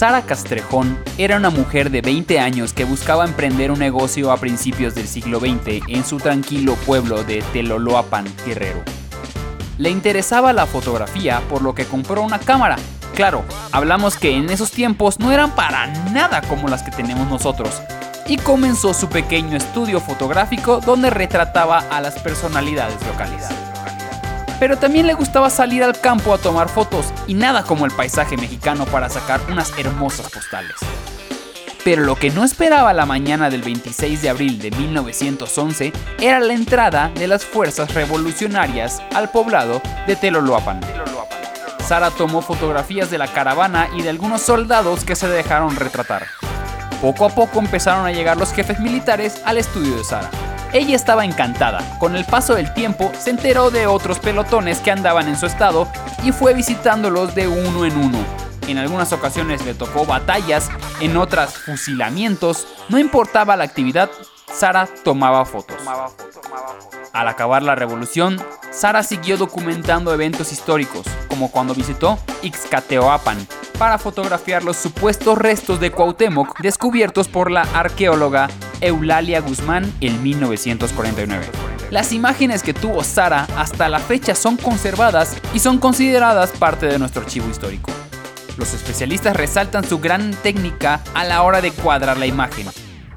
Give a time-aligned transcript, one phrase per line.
[0.00, 4.94] Sara Castrejón era una mujer de 20 años que buscaba emprender un negocio a principios
[4.94, 8.82] del siglo XX en su tranquilo pueblo de Teloloapan, Guerrero.
[9.76, 12.76] Le interesaba la fotografía por lo que compró una cámara.
[13.14, 17.82] Claro, hablamos que en esos tiempos no eran para nada como las que tenemos nosotros.
[18.26, 23.50] Y comenzó su pequeño estudio fotográfico donde retrataba a las personalidades locales
[24.60, 28.36] pero también le gustaba salir al campo a tomar fotos y nada como el paisaje
[28.36, 30.76] mexicano para sacar unas hermosas postales.
[31.82, 36.52] Pero lo que no esperaba la mañana del 26 de abril de 1911 era la
[36.52, 40.80] entrada de las fuerzas revolucionarias al poblado de Teloloapan.
[41.88, 46.26] Sara tomó fotografías de la caravana y de algunos soldados que se dejaron retratar.
[47.00, 50.30] Poco a poco empezaron a llegar los jefes militares al estudio de Sara.
[50.72, 51.98] Ella estaba encantada.
[51.98, 55.88] Con el paso del tiempo se enteró de otros pelotones que andaban en su estado
[56.22, 58.18] y fue visitándolos de uno en uno.
[58.68, 62.68] En algunas ocasiones le tocó batallas, en otras fusilamientos.
[62.88, 64.10] No importaba la actividad,
[64.52, 65.76] Sara tomaba fotos.
[67.12, 73.36] Al acabar la revolución, Sara siguió documentando eventos históricos, como cuando visitó Ixcateoapan,
[73.78, 78.48] para fotografiar los supuestos restos de Cuauhtémoc descubiertos por la arqueóloga
[78.80, 81.46] Eulalia Guzmán en 1949.
[81.90, 87.00] Las imágenes que tuvo Sara hasta la fecha son conservadas y son consideradas parte de
[87.00, 87.90] nuestro archivo histórico.
[88.56, 92.68] Los especialistas resaltan su gran técnica a la hora de cuadrar la imagen.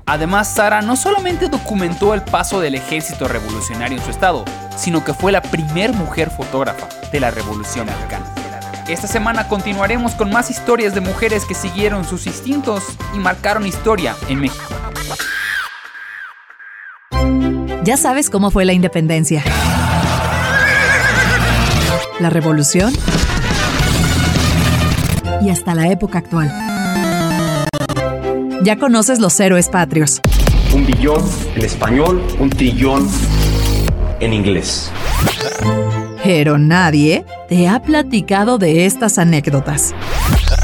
[0.05, 4.43] Además, Sara no solamente documentó el paso del ejército revolucionario en su estado,
[4.75, 8.25] sino que fue la primer mujer fotógrafa de la Revolución Americana.
[8.87, 12.83] Esta semana continuaremos con más historias de mujeres que siguieron sus instintos
[13.15, 14.73] y marcaron historia en México.
[17.85, 19.41] Ya sabes cómo fue la independencia.
[22.19, 22.93] La revolución.
[25.41, 26.72] Y hasta la época actual.
[28.63, 30.21] Ya conoces los héroes patrios.
[30.73, 31.21] Un billón
[31.53, 33.05] en español, un trillón
[34.21, 34.89] en inglés.
[36.23, 39.93] Pero nadie te ha platicado de estas anécdotas.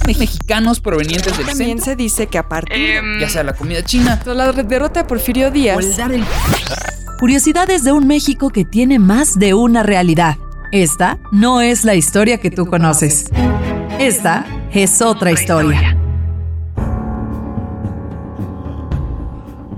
[0.08, 4.54] Mexicanos provenientes del También se dice que a partir ya sea la comida china la
[4.54, 5.86] derrota de Porfirio Díaz,
[7.20, 10.38] Curiosidades de un México que tiene más de una realidad.
[10.72, 13.26] Esta no es la historia que tú conoces.
[14.00, 15.99] Esta es otra historia.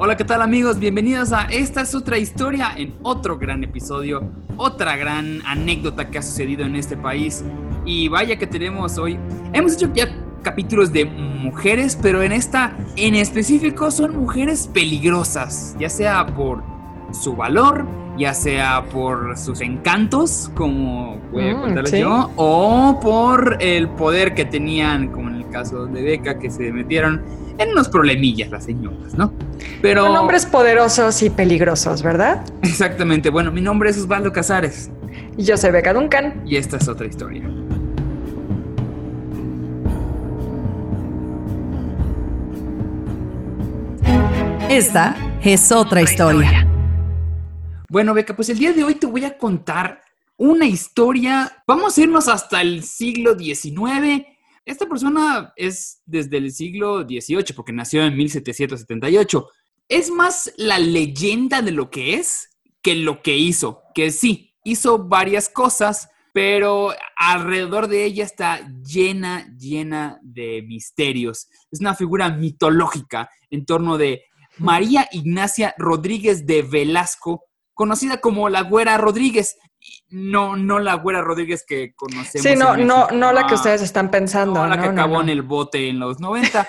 [0.04, 0.80] Hola, ¿qué tal amigos?
[0.80, 6.24] Bienvenidos a Esta es otra historia en otro gran episodio, otra gran anécdota que ha
[6.24, 7.44] sucedido en este país.
[7.86, 9.20] Y vaya que tenemos hoy,
[9.54, 10.08] hemos hecho ya
[10.42, 16.64] capítulos de mujeres, pero en esta en específico son mujeres peligrosas, ya sea por
[17.14, 17.86] su valor,
[18.18, 22.00] ya sea por sus encantos, como voy a Mm, sí.
[22.00, 26.72] yo, o por el poder que tenían, como en el caso de Beca, que se
[26.72, 27.22] metieron
[27.58, 29.34] en unos problemillas las señoras, ¿no?
[29.82, 32.44] Pero son hombres poderosos y peligrosos, ¿verdad?
[32.64, 34.90] exactamente, bueno, mi nombre es Osvaldo Casares
[35.38, 36.42] Y yo soy Beca Duncan.
[36.46, 37.44] y esta es otra historia.
[44.70, 46.68] Esta es otra historia.
[47.92, 50.02] Bueno, Beca, pues el día de hoy te voy a contar
[50.38, 51.62] una historia.
[51.68, 54.26] Vamos a irnos hasta el siglo XIX.
[54.64, 59.46] Esta persona es desde el siglo XVIII, porque nació en 1778.
[59.90, 63.82] Es más la leyenda de lo que es que lo que hizo.
[63.94, 71.50] Que sí, hizo varias cosas, pero alrededor de ella está llena, llena de misterios.
[71.70, 74.24] Es una figura mitológica en torno de
[74.60, 79.58] María Ignacia Rodríguez de Velasco, conocida como la Güera Rodríguez.
[80.10, 82.48] No, no la Güera Rodríguez que conocemos.
[82.48, 84.62] Sí, no, no, no la que Ah, ustedes están pensando.
[84.62, 85.22] no, la no, que acabó no.
[85.22, 86.68] en el bote en los 90.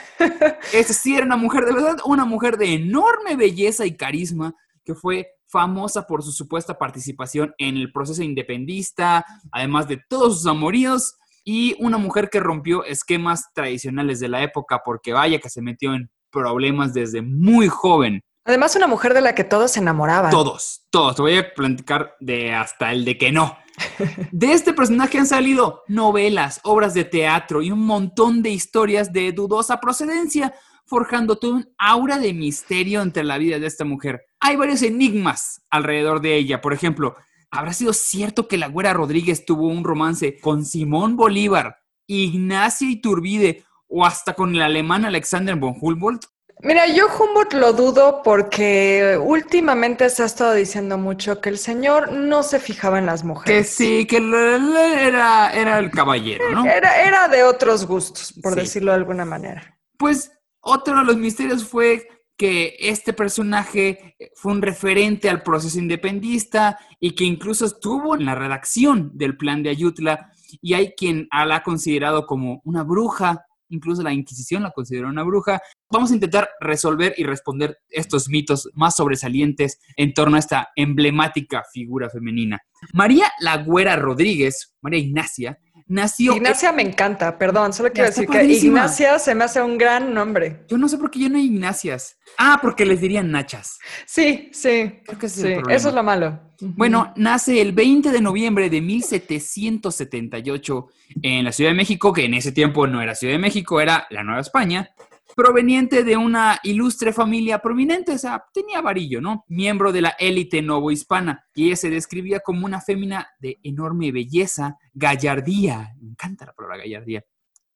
[0.73, 4.55] Esa sí era una mujer de verdad, una mujer de enorme belleza y carisma
[4.85, 10.47] que fue famosa por su supuesta participación en el proceso independista, además de todos sus
[10.47, 15.61] amoríos, y una mujer que rompió esquemas tradicionales de la época porque vaya que se
[15.61, 18.23] metió en problemas desde muy joven.
[18.45, 20.31] Además, una mujer de la que todos se enamoraban.
[20.31, 21.15] Todos, todos.
[21.15, 23.57] Te voy a platicar de hasta el de que no.
[24.33, 29.33] De este personaje han salido novelas, obras de teatro y un montón de historias de
[29.33, 30.53] dudosa procedencia,
[30.85, 34.27] forjando todo un aura de misterio entre la vida de esta mujer.
[34.41, 36.61] Hay varios enigmas alrededor de ella.
[36.61, 37.17] Por ejemplo,
[37.51, 43.65] ¿habrá sido cierto que la güera Rodríguez tuvo un romance con Simón Bolívar, Ignacia Iturbide
[43.89, 46.27] o hasta con el alemán Alexander von Humboldt?
[46.65, 52.13] Mira, yo Humboldt lo dudo porque últimamente se ha estado diciendo mucho que el señor
[52.13, 53.69] no se fijaba en las Que mujeres.
[53.71, 56.65] sí, que l- l- era, era el caballero, ¿no?
[56.65, 58.61] Era, era de otros gustos, por Sí.
[58.61, 59.77] decirlo de alguna manera.
[59.99, 60.31] Pues
[60.61, 62.07] otro de los misterios fue
[62.37, 68.37] que este personaje fue un referente al proceso independista y que incluso estuvo en la
[68.37, 70.31] redacción del plan de Ayutla
[70.61, 75.23] y hay quien la ha considerado como una bruja, incluso la Inquisición la consideró una
[75.23, 75.61] bruja.
[75.93, 81.65] Vamos a intentar resolver y responder estos mitos más sobresalientes en torno a esta emblemática
[81.71, 82.63] figura femenina.
[82.95, 86.35] María La Güera Rodríguez, María Ignacia, nació...
[86.35, 88.43] Ignacia me encanta, perdón, solo quiero decir que.
[88.43, 90.65] Ignacia se me hace un gran nombre.
[90.67, 92.17] Yo no sé por qué yo no hay Ignacias.
[92.39, 93.79] Ah, porque les dirían Nachas.
[94.07, 96.41] Sí, sí, Creo que sí, eso es lo malo.
[96.61, 100.89] Bueno, nace el 20 de noviembre de 1778
[101.23, 104.07] en la Ciudad de México, que en ese tiempo no era Ciudad de México, era
[104.11, 104.91] la Nueva España,
[105.35, 109.45] proveniente de una ilustre familia prominente, o sea, tenía varillo, ¿no?
[109.49, 114.77] Miembro de la élite novohispana, y ella se describía como una fémina de enorme belleza,
[114.93, 117.25] gallardía, me encanta la palabra gallardía,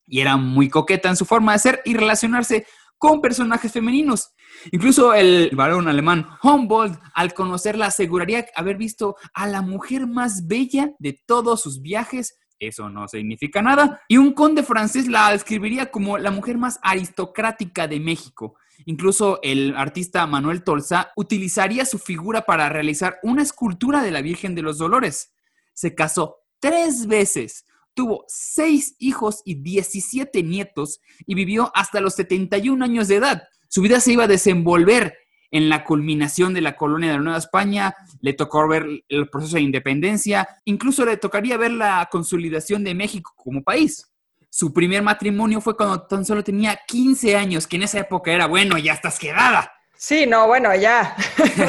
[0.06, 2.66] y era muy coqueta en su forma de ser y relacionarse
[2.98, 4.32] con personajes femeninos.
[4.72, 10.92] Incluso el varón alemán Humboldt, al conocerla, aseguraría haber visto a la mujer más bella
[10.98, 12.38] de todos sus viajes.
[12.58, 14.00] Eso no significa nada.
[14.08, 18.56] Y un conde francés la describiría como la mujer más aristocrática de México.
[18.84, 24.54] Incluso el artista Manuel Tolsá utilizaría su figura para realizar una escultura de la Virgen
[24.54, 25.32] de los Dolores.
[25.72, 32.84] Se casó tres veces, tuvo seis hijos y 17 nietos y vivió hasta los 71
[32.84, 33.42] años de edad.
[33.68, 35.16] Su vida se iba a desenvolver
[35.56, 39.56] en la culminación de la colonia de la Nueva España, le tocó ver el proceso
[39.56, 44.12] de independencia, incluso le tocaría ver la consolidación de México como país.
[44.50, 48.46] Su primer matrimonio fue cuando tan solo tenía 15 años, que en esa época era,
[48.46, 49.72] bueno, ya estás quedada.
[49.96, 51.16] Sí, no, bueno, ya.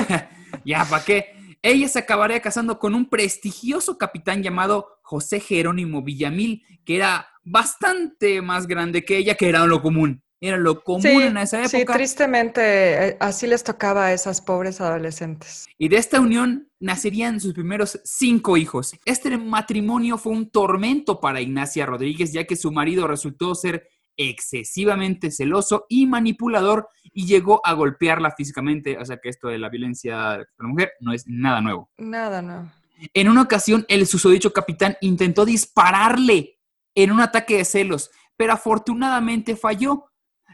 [0.66, 1.34] ya, ¿para qué?
[1.62, 8.42] Ella se acabaría casando con un prestigioso capitán llamado José Jerónimo Villamil, que era bastante
[8.42, 10.24] más grande que ella, que era lo común.
[10.40, 11.94] Era lo común Sí, en esa sí, época.
[11.96, 12.62] tristemente
[13.10, 15.66] eh, así les tocaba a esas pobres adolescentes.
[15.80, 18.96] y de esta unión nacerían sus primeros cinco hijos.
[19.06, 25.32] Este matrimonio fue un tormento para Ignacia Rodríguez, ya que su marido resultó ser excesivamente
[25.32, 28.98] celoso y manipulador y llegó a golpearla físicamente.
[29.00, 31.90] O sea que esto de la violencia de la mujer no es nada nuevo.
[31.98, 32.72] Nada, no.
[33.14, 36.58] En una ocasión, el susodicho capitán intentó dispararle
[36.96, 40.06] en un ataque de celos, pero afortunadamente falló.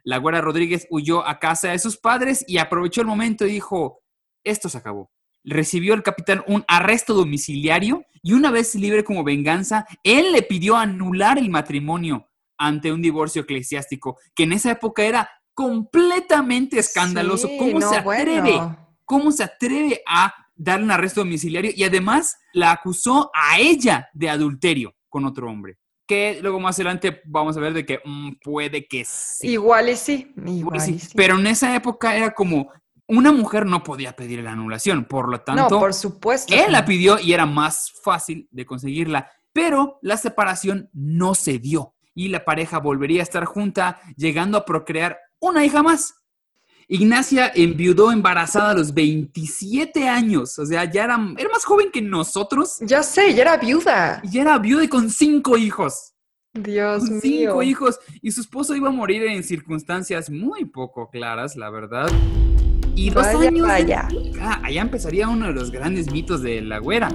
[0.03, 4.01] La güera Rodríguez huyó a casa de sus padres y aprovechó el momento y dijo,
[4.43, 5.11] esto se acabó.
[5.45, 10.75] Recibió el capitán un arresto domiciliario y una vez libre como venganza, él le pidió
[10.77, 17.47] anular el matrimonio ante un divorcio eclesiástico, que en esa época era completamente escandaloso.
[17.47, 18.41] Sí, ¿Cómo no, se atreve?
[18.41, 18.79] bueno.
[19.05, 21.71] ¿Cómo se atreve a darle un arresto domiciliario?
[21.75, 25.77] Y además la acusó a ella de adulterio con otro hombre.
[26.05, 29.51] Que luego más adelante vamos a ver de que mm, puede que sí.
[29.51, 30.93] Igual y sí, Igual sí.
[30.95, 31.13] y sí.
[31.15, 32.69] Pero en esa época era como
[33.07, 36.53] una mujer no podía pedir la anulación, por lo no, tanto, por supuesto.
[36.53, 36.87] él la no.
[36.87, 39.29] pidió y era más fácil de conseguirla.
[39.51, 44.65] Pero la separación no se dio y la pareja volvería a estar junta, llegando a
[44.65, 46.22] procrear una hija más.
[46.87, 52.01] Ignacia enviudó embarazada a los 27 años, o sea, ya era, era más joven que
[52.01, 54.21] nosotros Ya sé, ya era viuda.
[54.23, 56.13] y ya era viuda y con cinco hijos.
[56.53, 57.21] Dios Con mío.
[57.21, 62.07] cinco hijos y su esposo iba a morir en circunstancias muy poco claras, la verdad.
[62.95, 63.67] Y dos Vaya, años.
[63.67, 64.07] vaya.
[64.39, 67.09] Ah, allá empezaría uno de los grandes mitos de la güera.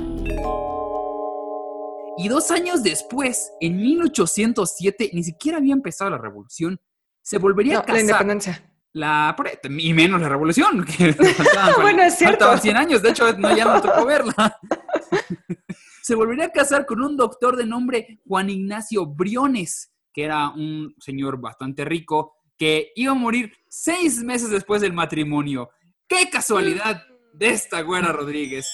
[2.16, 6.80] Y dos años después, en 1807, ni siquiera había empezado la revolución,
[7.22, 8.00] se volvería No, a la casar.
[8.00, 8.72] independencia.
[8.98, 9.36] La,
[9.78, 10.84] y menos la revolución.
[10.98, 12.46] que faltaban, Bueno, es cierto.
[12.46, 14.34] faltaban 100 años, de hecho, no, ya no tocó verla.
[16.02, 20.96] Se volvería a casar con un doctor de nombre Juan Ignacio Briones, que era un
[20.98, 25.70] señor bastante rico, que iba a morir seis meses después del matrimonio.
[26.08, 28.66] ¡Qué casualidad de esta güera Rodríguez!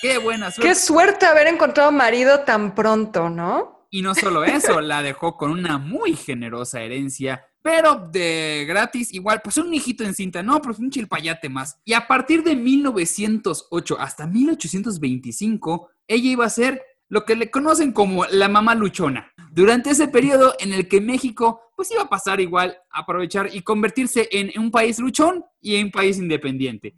[0.00, 0.68] ¡Qué buena suerte!
[0.68, 3.88] Qué suerte haber encontrado marido tan pronto, ¿no?
[3.90, 9.40] Y no solo eso, la dejó con una muy generosa herencia, pero de gratis, igual,
[9.42, 11.80] pues un hijito en cinta, no, pues un chilpayate más.
[11.84, 17.90] Y a partir de 1908 hasta 1825, ella iba a ser lo que le conocen
[17.90, 19.32] como la mamá luchona.
[19.50, 24.28] Durante ese periodo en el que México, pues iba a pasar igual, aprovechar y convertirse
[24.30, 26.94] en un país luchón y en un país independiente.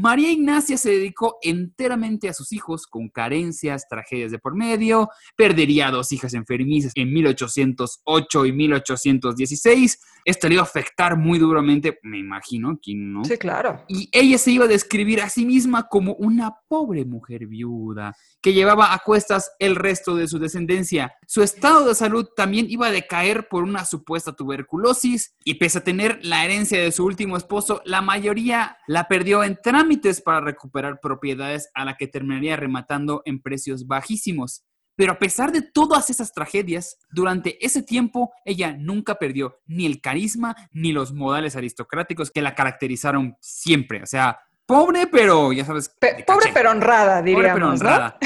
[0.00, 5.88] María Ignacia se dedicó enteramente a sus hijos, con carencias, tragedias de por medio, perdería
[5.88, 10.00] a dos hijas enfermizas en 1808 y 1816.
[10.24, 13.24] Esto le iba a afectar muy duramente, me imagino, ¿quién no?
[13.26, 13.84] Sí, claro.
[13.88, 18.54] Y ella se iba a describir a sí misma como una pobre mujer viuda que
[18.54, 21.12] llevaba a cuestas el resto de su descendencia.
[21.26, 25.84] Su estado de salud también iba a decaer por una supuesta tuberculosis y pese a
[25.84, 29.58] tener la herencia de su último esposo, la mayoría la perdió en
[29.90, 34.62] trámites para recuperar propiedades a la que terminaría rematando en precios bajísimos.
[34.94, 40.00] Pero a pesar de todas esas tragedias, durante ese tiempo ella nunca perdió ni el
[40.00, 44.00] carisma ni los modales aristocráticos que la caracterizaron siempre.
[44.00, 45.88] O sea, pobre, pero ya sabes.
[46.24, 47.50] pobre, pero honrada, diríamos.
[47.50, 48.18] Pobre, pero honrada.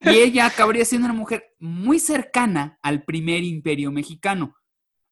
[0.00, 4.56] Y ella acabaría siendo una mujer muy cercana al primer imperio mexicano.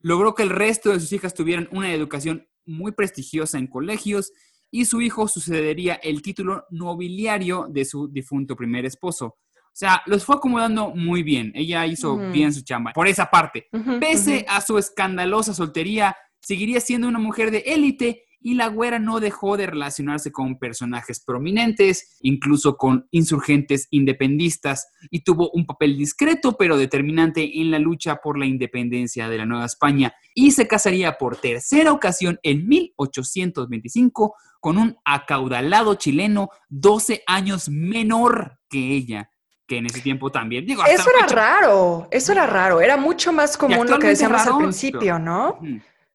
[0.00, 4.32] Logró que el resto de sus hijas tuvieran una educación muy prestigiosa en colegios
[4.70, 9.26] y su hijo sucedería el título nobiliario de su difunto primer esposo.
[9.26, 11.52] O sea, los fue acomodando muy bien.
[11.54, 12.92] Ella hizo bien su chamba.
[12.92, 13.68] Por esa parte,
[14.00, 19.20] pese a su escandalosa soltería, seguiría siendo una mujer de élite y la güera no
[19.20, 26.56] dejó de relacionarse con personajes prominentes, incluso con insurgentes independistas, y tuvo un papel discreto
[26.56, 31.18] pero determinante en la lucha por la independencia de la Nueva España, y se casaría
[31.18, 39.30] por tercera ocasión en 1825 con un acaudalado chileno 12 años menor que ella
[39.70, 40.66] que en ese tiempo también.
[40.66, 44.56] Digo, eso era raro, eso era raro, era mucho más común lo que decíamos al
[44.58, 45.60] principio, ¿no?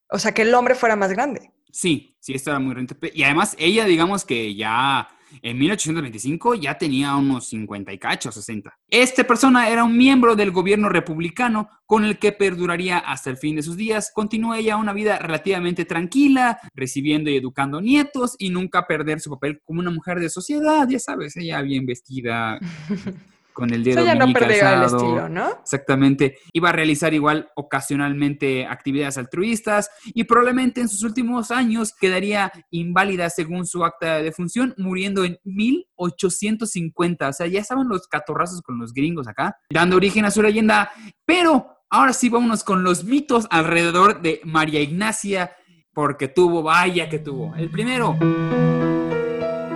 [0.10, 1.52] O sea, que el hombre fuera más grande.
[1.76, 3.12] Sí, sí, esto era muy rentable.
[3.14, 5.10] Y además, ella, digamos que ya
[5.42, 8.74] en 1825 ya tenía unos 50 y cacho, 60.
[8.88, 13.58] Esta persona era un miembro del gobierno republicano con el que perduraría hasta el fin
[13.58, 14.10] de sus días.
[14.16, 19.60] Continúa ella una vida relativamente tranquila, recibiendo y educando nietos y nunca perder su papel
[19.66, 22.58] como una mujer de sociedad, ya sabes, ella bien vestida.
[23.56, 25.50] con el dedo ya no el estilo, ¿no?
[25.62, 26.38] Exactamente.
[26.52, 33.30] Iba a realizar igual ocasionalmente actividades altruistas y probablemente en sus últimos años quedaría inválida
[33.30, 37.30] según su acta de defunción, muriendo en 1850.
[37.30, 40.92] O sea, ya estaban los catorrazos con los gringos acá, dando origen a su leyenda.
[41.26, 45.56] Pero ahora sí vámonos con los mitos alrededor de María Ignacia,
[45.94, 47.56] porque tuvo, vaya que tuvo.
[47.56, 48.18] El primero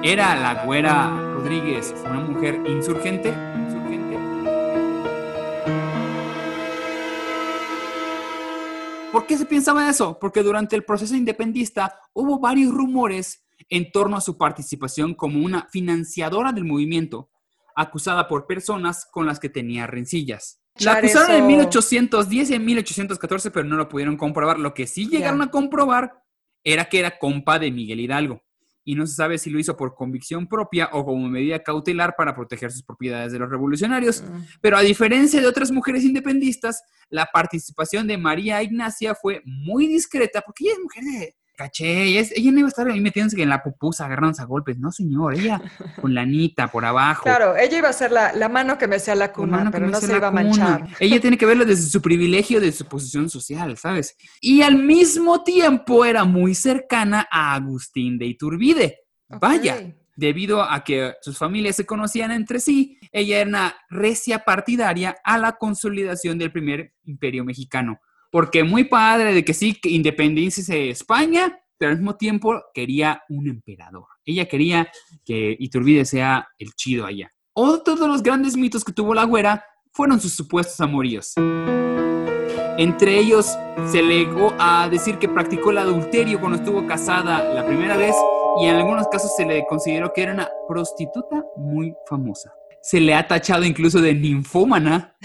[0.03, 3.49] era la güera Rodríguez, una mujer insurgente
[9.12, 10.20] ¿Por qué se pensaba eso?
[10.20, 15.68] Porque durante el proceso independista hubo varios rumores en torno a su participación como una
[15.72, 17.30] financiadora del movimiento,
[17.75, 20.62] acusada por personas con las que tenía rencillas.
[20.80, 24.60] La acusaron en 1810 y en 1814, pero no lo pudieron comprobar.
[24.60, 26.24] Lo que sí llegaron a comprobar
[26.63, 28.44] era que era compa de Miguel Hidalgo
[28.83, 32.36] y no se sabe si lo hizo por convicción propia o como medida cautelar para
[32.36, 34.21] proteger sus propiedades de los revolucionarios.
[34.21, 34.43] Mm.
[34.62, 40.41] Pero a diferencia de otras mujeres independistas, la participación de María Ignacia fue muy discreta
[40.41, 43.62] porque ella es mujer de, caché, ella, no iba a estar ahí metiéndose en la
[43.62, 45.62] pupusa, agarrándose a golpes, no señor, ella
[46.01, 47.24] con la anita por abajo.
[47.24, 50.16] Claro, ella iba a ser la, mano que me hacía la cuna, pero no se
[50.16, 50.88] iba a manchar.
[51.01, 54.16] Ella tiene que verlo desde su privilegio, de su posición social, ¿sabes?
[54.39, 59.00] Y al mismo tiempo era muy cercana a Agustín de Iturbide.
[59.28, 65.18] Vaya, debido a que sus familias se conocían entre sí, ella era una recia partidaria
[65.25, 68.00] a la consolidación del primer imperio mexicano
[68.31, 69.89] porque muy padre de que sí, que
[70.75, 74.05] de España, pero al mismo tiempo quería un emperador.
[74.25, 74.91] Ella quería
[75.25, 77.31] que Iturbide sea el chido allá.
[77.53, 81.33] Otro de los grandes mitos que tuvo la güera fueron sus supuestos amoríos.
[82.77, 83.57] Entre ellos
[83.91, 88.15] se legó a decir que practicó el adulterio cuando estuvo casada la primera vez
[88.62, 93.13] y en algunos casos se le consideró que era una prostituta muy famosa se le
[93.13, 95.15] ha tachado incluso de ninfómana.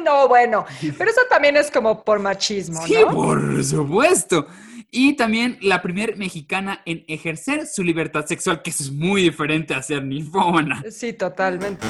[0.04, 0.64] no, bueno,
[0.96, 2.86] pero eso también es como por machismo, ¿no?
[2.86, 4.46] Sí, por supuesto.
[4.92, 9.72] Y también la primera mexicana en ejercer su libertad sexual, que eso es muy diferente
[9.72, 10.82] a ser ninfómana.
[10.90, 11.86] Sí, totalmente.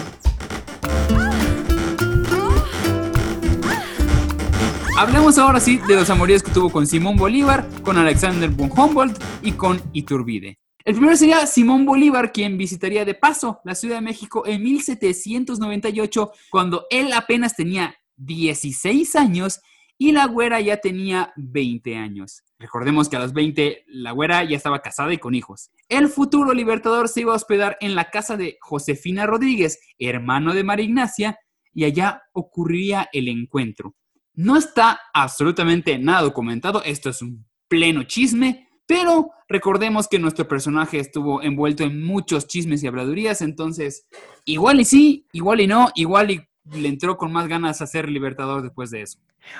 [4.98, 9.18] Hablemos ahora sí de los amoríos que tuvo con Simón Bolívar, con Alexander von Humboldt
[9.42, 10.58] y con Iturbide.
[10.84, 16.32] El primero sería Simón Bolívar, quien visitaría de paso la Ciudad de México en 1798,
[16.50, 19.60] cuando él apenas tenía 16 años
[19.98, 22.42] y la güera ya tenía 20 años.
[22.58, 25.70] Recordemos que a los 20 la güera ya estaba casada y con hijos.
[25.88, 30.64] El futuro libertador se iba a hospedar en la casa de Josefina Rodríguez, hermano de
[30.64, 31.38] María Ignacia,
[31.74, 33.94] y allá ocurriría el encuentro.
[34.34, 40.98] No está absolutamente nada documentado, esto es un pleno chisme, Pero recordemos que nuestro personaje
[40.98, 44.08] estuvo envuelto en muchos chismes y habladurías, entonces
[44.44, 48.08] igual y sí, igual y no, igual y le entró con más ganas a ser
[48.08, 49.18] libertador después de eso.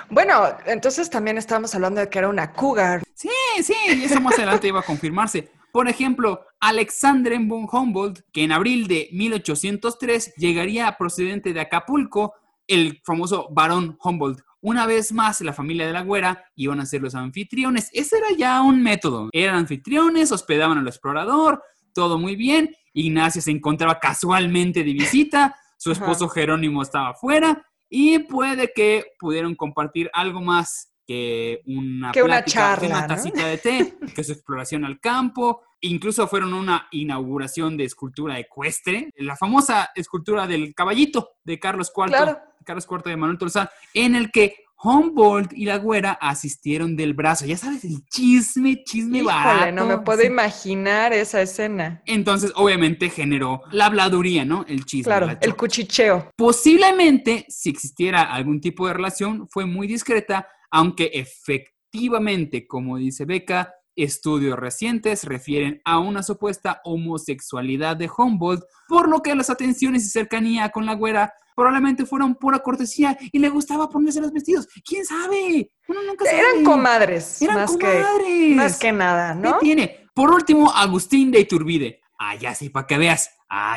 [0.09, 0.33] Bueno,
[0.65, 3.01] entonces también estábamos hablando de que era una cougar.
[3.13, 3.29] Sí,
[3.63, 5.51] sí, y eso más adelante iba a confirmarse.
[5.71, 12.33] Por ejemplo, Alexander von Humboldt, que en abril de 1803 llegaría procedente de Acapulco,
[12.67, 14.41] el famoso barón Humboldt.
[14.59, 17.89] Una vez más, la familia de la güera iban a ser los anfitriones.
[17.93, 19.29] Ese era ya un método.
[19.31, 21.63] Eran anfitriones, hospedaban al explorador,
[21.93, 22.75] todo muy bien.
[22.93, 29.55] Ignacia se encontraba casualmente de visita, su esposo Jerónimo estaba afuera y puede que pudieron
[29.55, 34.85] compartir algo más que una, que una charla, una tacita de té, que su exploración
[34.85, 35.63] al campo.
[35.79, 42.37] Incluso fueron una inauguración de escultura ecuestre, la famosa escultura del caballito de Carlos IV,
[42.63, 47.45] Carlos IV de Manuel Tolzán, en el que Humboldt y la güera asistieron del brazo.
[47.45, 52.01] Ya sabes, el chisme, chisme Híjole, no me puedo imaginar esa escena.
[52.05, 54.65] Entonces, obviamente, generó la habladuría, ¿no?
[54.67, 55.03] El chisme.
[55.03, 56.31] Claro, el cuchicheo.
[56.35, 63.73] Posiblemente, si existiera algún tipo de relación, fue muy discreta, aunque efectivamente, como dice Beca,
[63.95, 70.09] estudios recientes refieren a una supuesta homosexualidad de Humboldt, por lo que las atenciones y
[70.09, 74.67] cercanía con la güera probablemente fueron pura cortesía y le gustaba ponerse los vestidos.
[74.83, 75.71] ¿Quién sabe?
[75.87, 76.39] Uno nunca sabe.
[76.39, 77.39] Eran comadres.
[77.39, 78.25] Eran más comadres.
[78.25, 79.59] Que, más que nada, ¿no?
[79.59, 80.09] ¿Qué tiene?
[80.15, 82.00] Por último, Agustín de Iturbide.
[82.39, 83.29] Ya sí, para que veas.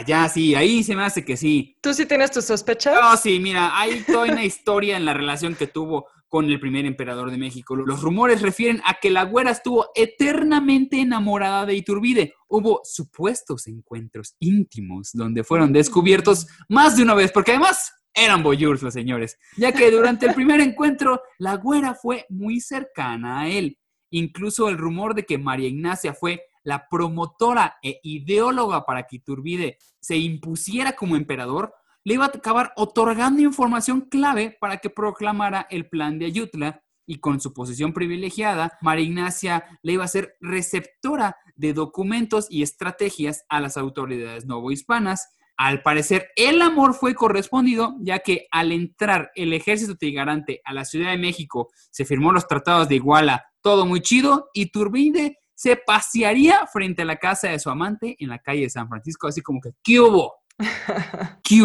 [0.06, 1.76] Ya sí, ahí se me hace que sí.
[1.80, 2.98] ¿Tú sí tienes tus sospechas?
[3.02, 6.84] Oh, sí, mira, hay toda una historia en la relación que tuvo con el primer
[6.84, 7.76] emperador de México.
[7.76, 12.34] Los rumores refieren a que la güera estuvo eternamente enamorada de Iturbide.
[12.48, 18.82] Hubo supuestos encuentros íntimos donde fueron descubiertos más de una vez, porque además eran boyurs
[18.82, 23.78] los señores, ya que durante el primer encuentro la güera fue muy cercana a él.
[24.10, 29.78] Incluso el rumor de que María Ignacia fue la promotora e ideóloga para que Iturbide
[30.00, 31.72] se impusiera como emperador
[32.04, 37.16] le iba a acabar otorgando información clave para que proclamara el plan de Ayutla y
[37.16, 43.44] con su posición privilegiada, María Ignacia le iba a ser receptora de documentos y estrategias
[43.48, 45.28] a las autoridades novohispanas.
[45.56, 50.84] Al parecer, el amor fue correspondido, ya que al entrar el ejército trigarante a la
[50.84, 55.76] Ciudad de México, se firmó los tratados de Iguala, todo muy chido, y Turbide se
[55.76, 59.40] pasearía frente a la casa de su amante en la calle de San Francisco, así
[59.40, 60.34] como que, ¿qué hubo?
[61.42, 61.62] ¿Qué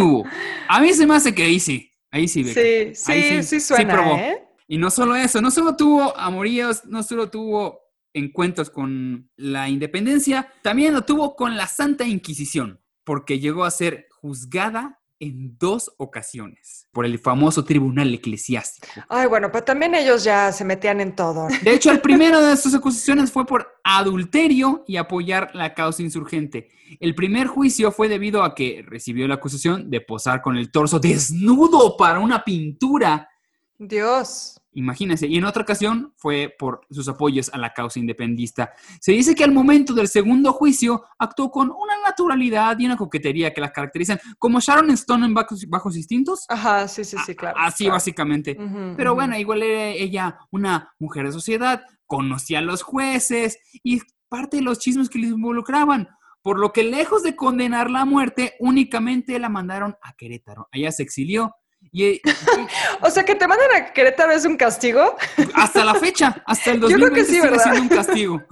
[0.68, 1.92] A mí se me hace que ahí sí.
[2.12, 4.48] Ahí sí, Sí, sí, sí, suena, ¿eh?
[4.68, 7.82] Y no solo eso, no solo tuvo amoríos, no solo tuvo
[8.14, 14.08] encuentros con la independencia, también lo tuvo con la Santa Inquisición, porque llegó a ser
[14.12, 18.88] juzgada en dos ocasiones por el famoso tribunal eclesiástico.
[19.10, 21.48] Ay, bueno, pero también ellos ya se metían en todo.
[21.64, 26.70] De hecho, el primero de estas acusaciones fue por adulterio y apoyar la causa insurgente.
[27.00, 31.00] El primer juicio fue debido a que recibió la acusación de posar con el torso
[31.00, 33.30] desnudo para una pintura.
[33.78, 34.59] Dios.
[34.74, 35.26] Imagínense.
[35.28, 38.72] Y en otra ocasión fue por sus apoyos a la causa independista.
[39.02, 43.54] Se dice que al momento del segundo juicio actuó con una naturalidad y una coquetería
[43.54, 46.46] que la caracterizan, como Sharon Stone en Bajos, Instintos.
[46.50, 47.58] Ajá, sí, sí, sí, claro.
[47.60, 48.58] Así básicamente.
[48.96, 54.58] Pero bueno, igual era ella una mujer de sociedad, conocía a los jueces y parte
[54.58, 56.10] de los chismes que les involucraban.
[56.42, 60.70] Por lo que lejos de condenarla a muerte, únicamente la mandaron a Querétaro.
[60.72, 61.54] Allá se exilió
[61.92, 62.22] y,
[63.02, 65.16] o sea, que te mandan a Querétaro es un castigo.
[65.54, 68.44] Hasta la fecha, hasta el 2020 sigue siendo un castigo.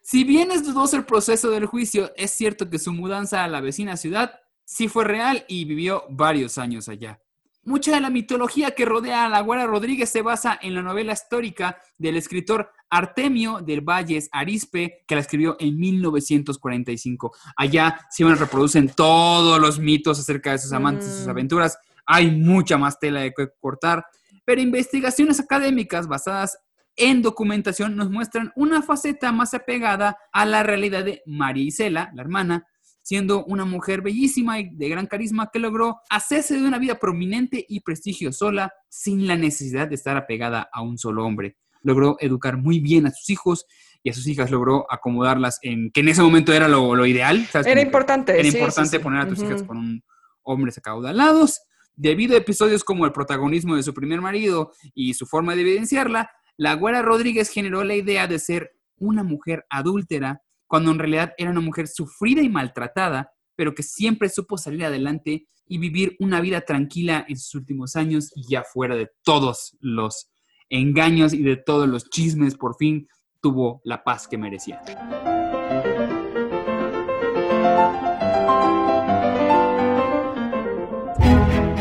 [0.00, 3.60] Si bien es dudoso el proceso del juicio, es cierto que su mudanza a la
[3.60, 7.20] vecina ciudad sí fue real y vivió varios años allá.
[7.64, 11.12] Mucha de la mitología que rodea a la Guara Rodríguez se basa en la novela
[11.12, 17.34] histórica del escritor Artemio del Valles Arispe, que la escribió en 1945.
[17.56, 21.30] Allá se reproducen todos los mitos acerca de sus amantes y sus mm.
[21.30, 24.04] aventuras hay mucha más tela de que cortar,
[24.46, 26.58] pero investigaciones académicas basadas
[26.96, 32.22] en documentación nos muestran una faceta más apegada a la realidad de María Isela, la
[32.22, 32.66] hermana,
[33.02, 37.64] siendo una mujer bellísima y de gran carisma que logró hacerse de una vida prominente
[37.68, 41.58] y prestigio sola sin la necesidad de estar apegada a un solo hombre.
[41.82, 43.66] Logró educar muy bien a sus hijos
[44.02, 47.46] y a sus hijas logró acomodarlas en que en ese momento era lo, ideal.
[47.66, 48.32] Era importante.
[48.32, 50.02] Era importante poner a tus hijas con un
[50.42, 51.60] hombres acaudalados.
[52.00, 56.30] Debido a episodios como el protagonismo de su primer marido y su forma de evidenciarla,
[56.56, 61.50] la Güera Rodríguez generó la idea de ser una mujer adúltera, cuando en realidad era
[61.50, 66.60] una mujer sufrida y maltratada, pero que siempre supo salir adelante y vivir una vida
[66.60, 70.30] tranquila en sus últimos años y ya fuera de todos los
[70.70, 74.80] engaños y de todos los chismes, por fin obtuvo la paz que merecía.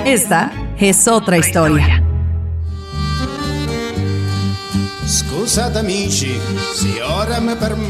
[0.07, 2.01] Esta es otra historia.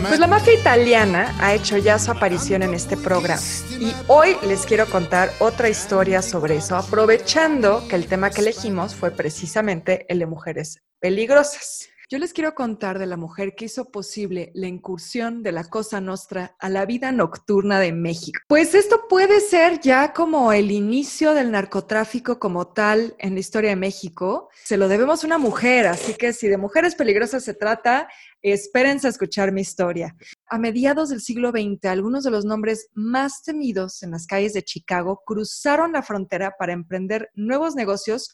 [0.10, 3.39] Pues la mafia italiana ha hecho ya su aparición en este programa
[3.80, 8.95] y hoy les quiero contar otra historia sobre eso, aprovechando que el tema que elegimos
[8.95, 11.88] fue precisamente el de mujeres peligrosas.
[12.10, 16.00] Yo les quiero contar de la mujer que hizo posible la incursión de la Cosa
[16.00, 18.39] Nostra a la vida nocturna de México.
[18.48, 23.72] Pues esto puede ser ya como el inicio del narcotráfico como tal en la historia
[23.72, 24.48] de México.
[24.63, 28.08] Se lo debemos a una mujer, así que si de mujeres peligrosas se trata,
[28.41, 30.15] espérense a escuchar mi historia.
[30.48, 34.63] A mediados del siglo XX, algunos de los nombres más temidos en las calles de
[34.63, 38.34] Chicago cruzaron la frontera para emprender nuevos negocios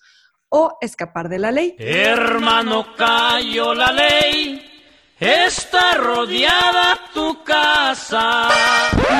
[0.55, 1.75] o escapar de la ley.
[1.79, 4.61] Hermano, cayó la ley.
[5.19, 8.49] Está rodeada tu casa.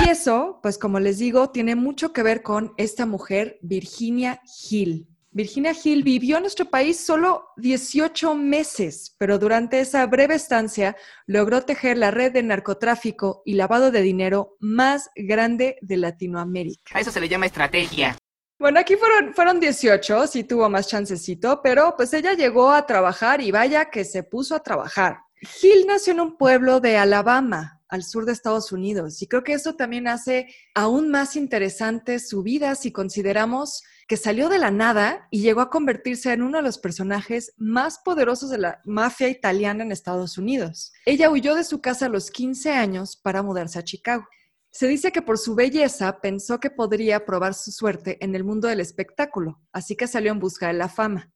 [0.05, 5.07] Y eso, pues como les digo, tiene mucho que ver con esta mujer, Virginia Hill.
[5.31, 11.63] Virginia Hill vivió en nuestro país solo 18 meses, pero durante esa breve estancia logró
[11.63, 16.95] tejer la red de narcotráfico y lavado de dinero más grande de Latinoamérica.
[16.95, 18.15] A eso se le llama estrategia.
[18.59, 23.41] Bueno, aquí fueron, fueron 18, sí tuvo más chancecito, pero pues ella llegó a trabajar
[23.41, 25.17] y vaya que se puso a trabajar.
[25.61, 29.53] Hill nació en un pueblo de Alabama, al sur de Estados Unidos, y creo que
[29.53, 35.27] eso también hace aún más interesante su vida si consideramos que salió de la nada
[35.31, 39.83] y llegó a convertirse en uno de los personajes más poderosos de la mafia italiana
[39.83, 40.91] en Estados Unidos.
[41.05, 44.27] Ella huyó de su casa a los 15 años para mudarse a Chicago.
[44.75, 48.67] Se dice que por su belleza pensó que podría probar su suerte en el mundo
[48.67, 51.31] del espectáculo, así que salió en busca de la fama.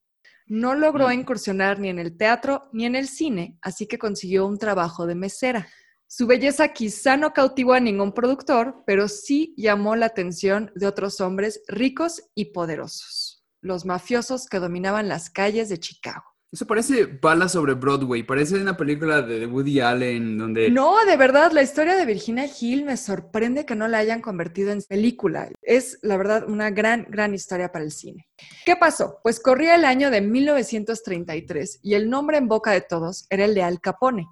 [0.47, 1.11] No logró mm.
[1.11, 5.13] incursionar ni en el teatro ni en el cine, así que consiguió un trabajo de
[5.13, 5.67] mesera.
[6.07, 11.21] Su belleza quizá no cautivó a ningún productor, pero sí llamó la atención de otros
[11.21, 16.36] hombres ricos y poderosos, los mafiosos que dominaban las calles de Chicago.
[16.49, 20.71] Eso parece bala sobre Broadway, parece una película de Woody Allen donde...
[20.71, 24.71] No, de verdad, la historia de Virginia Hill me sorprende que no la hayan convertido
[24.71, 25.49] en película.
[25.61, 28.29] Es, la verdad, una gran, gran historia para el cine.
[28.65, 29.19] ¿Qué pasó?
[29.23, 33.53] Pues corría el año de 1933 y el nombre en boca de todos era el
[33.53, 34.25] de Al Capone.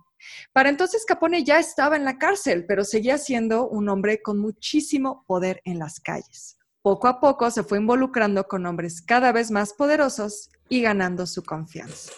[0.53, 5.25] Para entonces Capone ya estaba en la cárcel, pero seguía siendo un hombre con muchísimo
[5.27, 6.57] poder en las calles.
[6.85, 11.41] Poco a poco se fue involucrando con hombres cada vez más poderosos y ganando su
[11.41, 12.11] confianza.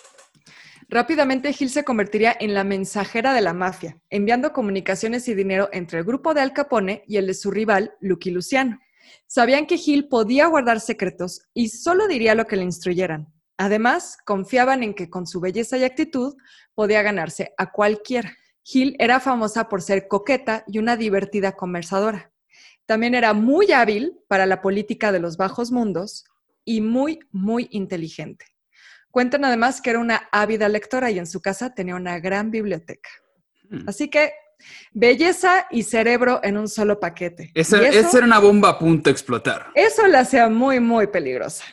[0.89, 5.99] Rápidamente Gil se convertiría en la mensajera de la mafia, enviando comunicaciones y dinero entre
[5.99, 8.77] el grupo de Al Capone y el de su rival, Lucky Luciano.
[9.25, 13.34] Sabían que Gil podía guardar secretos y solo diría lo que le instruyeran.
[13.56, 16.36] Además, confiaban en que con su belleza y actitud
[16.75, 18.36] podía ganarse a cualquiera.
[18.63, 22.34] Gil era famosa por ser coqueta y una divertida conversadora.
[22.88, 26.23] También era muy hábil para la política de los bajos mundos
[26.65, 28.45] y muy, muy inteligente.
[29.12, 33.10] Cuentan además que era una ávida lectora y en su casa tenía una gran biblioteca.
[33.69, 33.84] Hmm.
[33.88, 34.32] Así que
[34.91, 37.52] belleza y cerebro en un solo paquete.
[37.54, 39.67] Esa, era una bomba a punto de explotar.
[39.76, 41.65] Eso la hacía muy, muy peligrosa.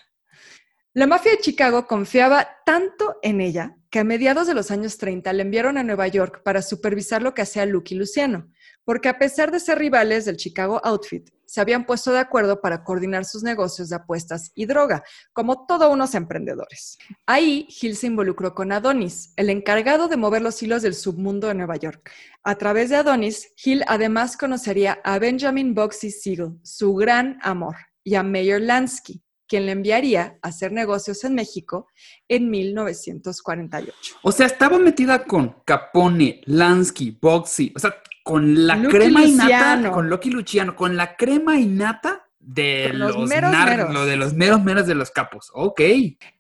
[0.95, 5.33] La mafia de Chicago confiaba tanto en ella que a mediados de los años 30
[5.33, 8.51] le enviaron a Nueva York para supervisar lo que hacía Lucky Luciano,
[8.85, 12.83] porque a pesar de ser rivales del Chicago Outfit, se habían puesto de acuerdo para
[12.83, 16.99] coordinar sus negocios de apuestas y droga, como todos unos emprendedores.
[17.27, 21.55] Ahí, Hill se involucró con Adonis, el encargado de mover los hilos del submundo de
[21.55, 22.11] Nueva York.
[22.43, 28.17] A través de Adonis, Hill además conocería a Benjamin Boxy Siegel, su gran amor, y
[28.17, 31.89] a Mayor Lansky, quien le enviaría a hacer negocios en México
[32.29, 34.17] en 1948.
[34.23, 40.09] O sea, estaba metida con Capone, Lansky, Boxy, o sea, con la crema innata, con
[40.09, 43.53] Loki Luciano, con la crema innata de los, meros,
[43.93, 45.51] Lo de los meros meros de los capos.
[45.55, 45.81] Ok.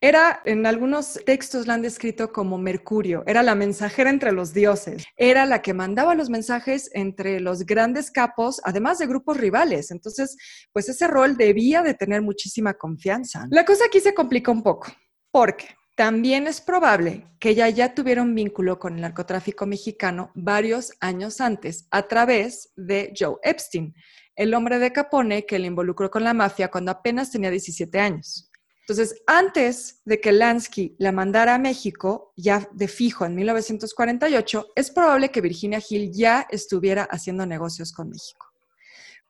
[0.00, 3.22] Era, en algunos textos la han descrito como Mercurio.
[3.26, 5.04] Era la mensajera entre los dioses.
[5.16, 9.90] Era la que mandaba los mensajes entre los grandes capos, además de grupos rivales.
[9.90, 10.36] Entonces,
[10.72, 13.46] pues ese rol debía de tener muchísima confianza.
[13.50, 14.88] La cosa aquí se complica un poco.
[15.30, 20.92] Porque también es probable que ella ya tuviera un vínculo con el narcotráfico mexicano varios
[21.00, 23.94] años antes a través de Joe Epstein,
[24.34, 28.50] el hombre de Capone que le involucró con la mafia cuando apenas tenía 17 años.
[28.80, 34.90] Entonces, antes de que Lansky la mandara a México, ya de fijo en 1948, es
[34.90, 38.52] probable que Virginia Hill ya estuviera haciendo negocios con México.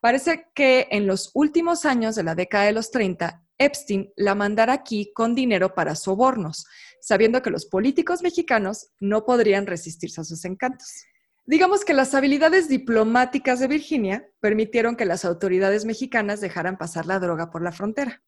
[0.00, 4.72] Parece que en los últimos años de la década de los 30, Epstein la mandara
[4.72, 6.66] aquí con dinero para sobornos.
[7.00, 11.04] sabiendo que los políticos mexicanos no podrían resistirse a sus encantos.
[11.44, 17.18] Digamos que las habilidades diplomáticas de Virginia permitieron que las autoridades mexicanas dejaran pasar la
[17.18, 18.22] droga por la frontera.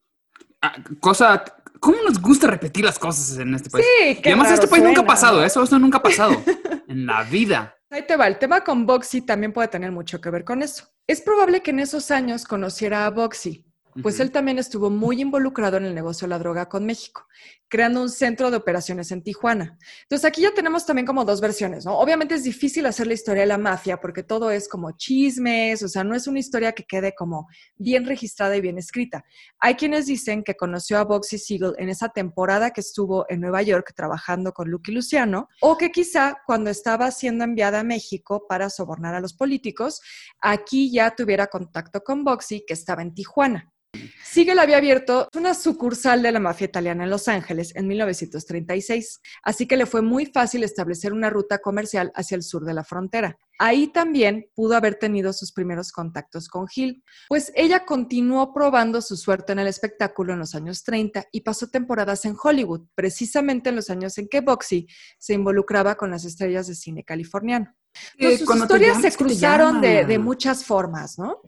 [0.61, 1.43] Ah, cosa,
[1.81, 3.87] ¿cómo nos gusta repetir las cosas en este país?
[3.99, 6.35] Sí, y además este país nunca ha pasado, eso, eso nunca ha pasado
[6.89, 7.75] en la vida.
[7.89, 10.89] Ahí te va, el tema con Boxy también puede tener mucho que ver con eso.
[11.07, 13.66] Es probable que en esos años conociera a Boxy,
[14.03, 17.27] pues él también estuvo muy involucrado en el negocio de la droga con México,
[17.69, 19.79] creando un centro de operaciones en Tijuana.
[20.03, 21.99] Entonces aquí ya tenemos también como dos versiones, ¿no?
[21.99, 25.89] Obviamente es difícil hacer la historia de la mafia porque todo es como chismes, o
[25.89, 29.25] sea, no es una historia que quede como bien registrada y bien escrita.
[29.59, 33.63] Hay quienes dicen que conoció a Boxy Siegel en esa temporada que estuvo en Nueva
[33.63, 38.71] York trabajando con Lucky Luciano, o que quizá cuando estaba siendo enviada a México para
[38.71, 40.01] sobornar a los políticos,
[40.41, 43.73] aquí ya tuviera contacto con Boxy que estaba en Tijuana.
[44.23, 49.67] Siegel había abierto una sucursal de la mafia italiana en Los Ángeles en 1936, así
[49.67, 53.39] que le fue muy fácil establecer una ruta comercial hacia el sur de la frontera.
[53.59, 59.17] Ahí también pudo haber tenido sus primeros contactos con Gil, pues ella continuó probando su
[59.17, 63.77] suerte en el espectáculo en los años 30 y pasó temporadas en Hollywood, precisamente en
[63.77, 64.87] los años en que Boxy
[65.19, 67.75] se involucraba con las estrellas de cine californiano.
[68.19, 71.41] sus historias se cruzaron de, muchas formas, ¿no?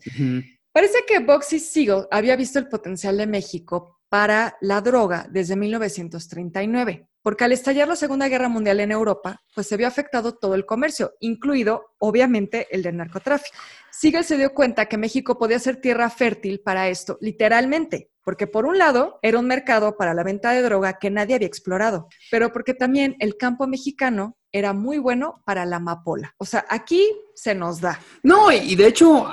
[0.78, 7.08] Parece que Boxy Siegel había visto el potencial de México para la droga desde 1939,
[7.20, 10.66] porque al estallar la Segunda Guerra Mundial en Europa, pues se vio afectado todo el
[10.66, 13.56] comercio, incluido obviamente el del narcotráfico.
[13.90, 18.64] Siegel se dio cuenta que México podía ser tierra fértil para esto, literalmente, porque por
[18.64, 22.52] un lado era un mercado para la venta de droga que nadie había explorado, pero
[22.52, 26.36] porque también el campo mexicano era muy bueno para la amapola.
[26.38, 27.98] O sea, aquí se nos da.
[28.22, 29.28] No, y de hecho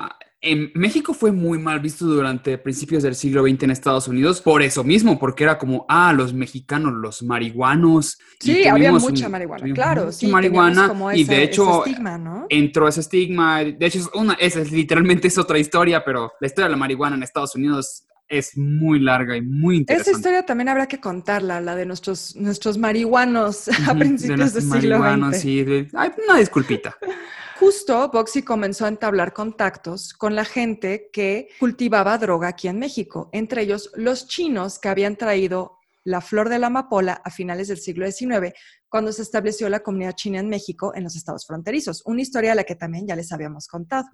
[0.45, 4.61] en México fue muy mal visto durante principios del siglo XX en Estados Unidos por
[4.61, 8.19] eso mismo, porque era como, ah, los mexicanos, los marihuanos.
[8.39, 10.11] Sí, había mucha marihuana, claro.
[10.11, 11.83] Sí, marihuana y de hecho
[12.49, 13.63] entró ese estigma.
[13.63, 16.77] De hecho, es una, esa es literalmente es otra historia, pero la historia de la
[16.77, 20.11] marihuana en Estados Unidos es muy larga y muy interesante.
[20.11, 24.99] Esa historia también habrá que contarla, la de nuestros, nuestros marihuanos a principios del siglo
[24.99, 25.39] XX.
[25.39, 26.97] Sí, Ay, una disculpita.
[27.59, 33.29] Justo Boxy comenzó a entablar contactos con la gente que cultivaba droga aquí en México,
[33.31, 35.74] entre ellos los chinos que habían traído
[36.05, 38.53] la flor de la amapola a finales del siglo XIX,
[38.87, 42.55] cuando se estableció la comunidad china en México en los estados fronterizos, una historia a
[42.55, 44.05] la que también ya les habíamos contado.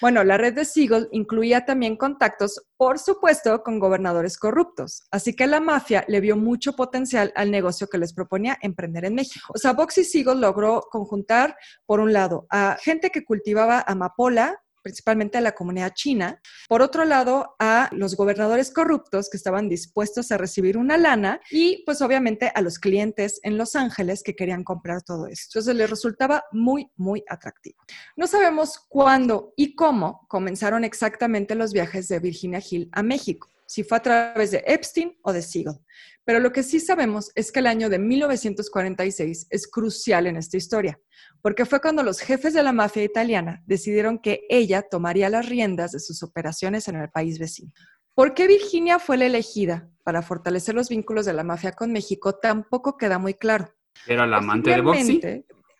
[0.00, 5.46] Bueno, la red de Siegel incluía también contactos, por supuesto, con gobernadores corruptos, así que
[5.46, 9.52] la mafia le vio mucho potencial al negocio que les proponía emprender en México.
[9.54, 15.38] O sea, Boxy Siegel logró conjuntar, por un lado, a gente que cultivaba amapola, principalmente
[15.38, 16.40] a la comunidad china.
[16.68, 21.82] Por otro lado, a los gobernadores corruptos que estaban dispuestos a recibir una lana y
[21.84, 25.58] pues obviamente a los clientes en Los Ángeles que querían comprar todo esto.
[25.58, 27.78] Entonces les resultaba muy, muy atractivo.
[28.16, 33.84] No sabemos cuándo y cómo comenzaron exactamente los viajes de Virginia Hill a México si
[33.84, 35.74] fue a través de Epstein o de Siegel.
[36.24, 40.56] Pero lo que sí sabemos es que el año de 1946 es crucial en esta
[40.56, 41.00] historia,
[41.42, 45.92] porque fue cuando los jefes de la mafia italiana decidieron que ella tomaría las riendas
[45.92, 47.72] de sus operaciones en el país vecino.
[48.14, 52.34] ¿Por qué Virginia fue la elegida para fortalecer los vínculos de la mafia con México?
[52.34, 53.72] Tampoco queda muy claro.
[54.06, 55.20] ¿Era la amante de Boxy?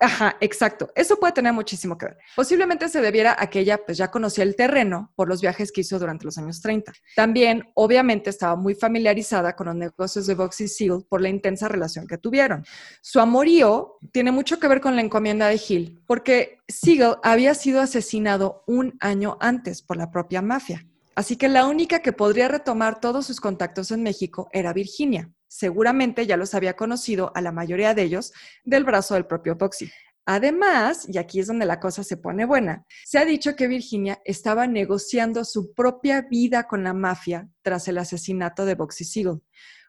[0.02, 0.90] Ajá, exacto.
[0.94, 2.18] Eso puede tener muchísimo que ver.
[2.34, 5.82] Posiblemente se debiera a que ella pues ya conocía el terreno por los viajes que
[5.82, 6.90] hizo durante los años 30.
[7.14, 12.06] También, obviamente, estaba muy familiarizada con los negocios de Boxy Seal por la intensa relación
[12.06, 12.64] que tuvieron.
[13.02, 17.82] Su amorío tiene mucho que ver con la encomienda de Hill, porque Siegel había sido
[17.82, 20.86] asesinado un año antes por la propia mafia.
[21.14, 26.26] Así que la única que podría retomar todos sus contactos en México era Virginia seguramente
[26.26, 28.32] ya los había conocido a la mayoría de ellos
[28.64, 29.90] del brazo del propio Boxy.
[30.24, 34.20] Además, y aquí es donde la cosa se pone buena, se ha dicho que Virginia
[34.24, 39.40] estaba negociando su propia vida con la mafia tras el asesinato de Boxy Siegel,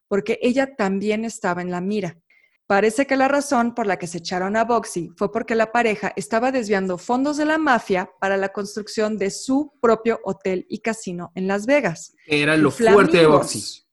[0.08, 2.18] porque ella también estaba en la mira.
[2.66, 6.14] Parece que la razón por la que se echaron a Boxy fue porque la pareja
[6.16, 11.32] estaba desviando fondos de la mafia para la construcción de su propio hotel y casino
[11.36, 12.16] en Las Vegas.
[12.26, 13.84] Era lo fuerte de Boxy.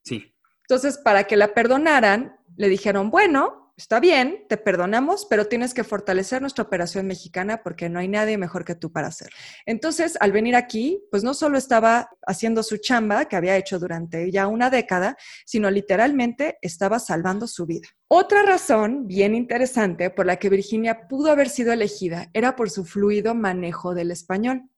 [0.69, 5.83] Entonces, para que la perdonaran, le dijeron, bueno, está bien, te perdonamos, pero tienes que
[5.83, 9.35] fortalecer nuestra operación mexicana porque no hay nadie mejor que tú para hacerlo.
[9.65, 14.31] Entonces, al venir aquí, pues no solo estaba haciendo su chamba que había hecho durante
[14.31, 17.89] ya una década, sino literalmente estaba salvando su vida.
[18.09, 22.85] Otra razón bien interesante por la que Virginia pudo haber sido elegida era por su
[22.85, 24.69] fluido manejo del español.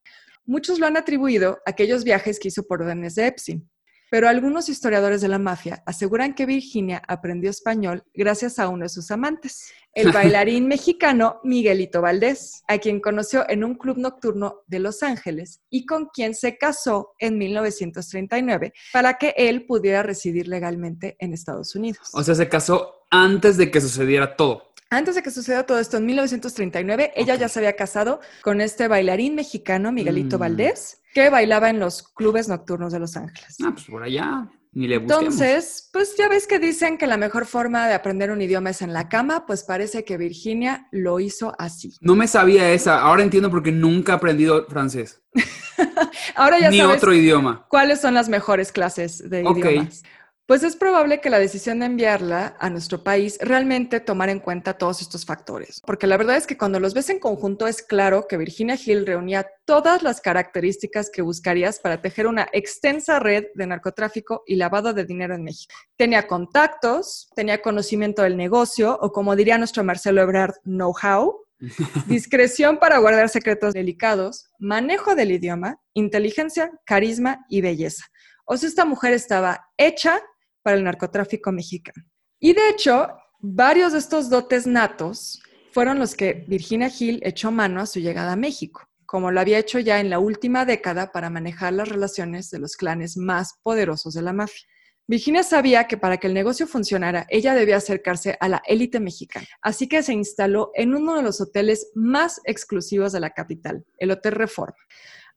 [0.44, 3.68] Muchos lo han atribuido a aquellos viajes que hizo por órdenes de Epstein.
[4.11, 8.88] Pero algunos historiadores de la mafia aseguran que Virginia aprendió español gracias a uno de
[8.88, 14.81] sus amantes, el bailarín mexicano Miguelito Valdés, a quien conoció en un club nocturno de
[14.81, 21.16] Los Ángeles y con quien se casó en 1939 para que él pudiera residir legalmente
[21.20, 22.11] en Estados Unidos.
[22.12, 24.70] O sea, se casó antes de que sucediera todo.
[24.92, 28.88] Antes de que suceda todo esto, en 1939, ella ya se había casado con este
[28.88, 30.40] bailarín mexicano, Miguelito Mm.
[30.40, 33.57] Valdés, que bailaba en los clubes nocturnos de Los Ángeles.
[33.64, 34.49] Ah, pues por allá.
[34.73, 35.23] Ni le busquemos.
[35.25, 38.83] Entonces, pues ya ves que dicen que la mejor forma de aprender un idioma es
[38.83, 41.92] en la cama, pues parece que Virginia lo hizo así.
[42.01, 43.01] No me sabía esa.
[43.01, 45.23] Ahora entiendo por qué nunca he aprendido francés.
[46.37, 47.66] Ahora ya Ni sabes otro idioma.
[47.68, 49.59] cuáles son las mejores clases de Ok.
[49.59, 50.03] idiomas.
[50.50, 54.76] Pues es probable que la decisión de enviarla a nuestro país realmente tomara en cuenta
[54.76, 58.26] todos estos factores, porque la verdad es que cuando los ves en conjunto es claro
[58.26, 63.68] que Virginia Hill reunía todas las características que buscarías para tejer una extensa red de
[63.68, 65.72] narcotráfico y lavado de dinero en México.
[65.96, 71.46] Tenía contactos, tenía conocimiento del negocio, o como diría nuestro Marcelo Ebrard, know-how,
[72.08, 78.06] discreción para guardar secretos delicados, manejo del idioma, inteligencia, carisma y belleza.
[78.52, 80.20] O sea, esta mujer estaba hecha
[80.62, 82.05] para el narcotráfico mexicano.
[82.38, 83.09] Y de hecho,
[83.40, 85.42] varios de estos dotes natos
[85.73, 89.59] fueron los que Virginia Hill echó mano a su llegada a México, como lo había
[89.59, 94.14] hecho ya en la última década para manejar las relaciones de los clanes más poderosos
[94.14, 94.66] de la mafia.
[95.07, 99.46] Virginia sabía que para que el negocio funcionara, ella debía acercarse a la élite mexicana,
[99.61, 104.12] así que se instaló en uno de los hoteles más exclusivos de la capital, el
[104.12, 104.77] Hotel Reforma.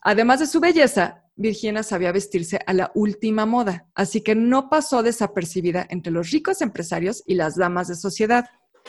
[0.01, 5.03] Además de su belleza, Virginia sabía vestirse a la última moda, así que no pasó
[5.03, 8.45] desapercibida entre los ricos empresarios y las damas de sociedad.